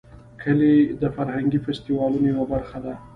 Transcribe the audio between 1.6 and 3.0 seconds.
فستیوالونو یوه برخه ده.